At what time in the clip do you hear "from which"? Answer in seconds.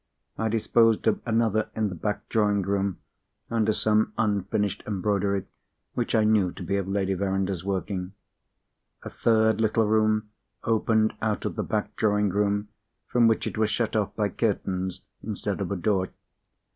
13.05-13.45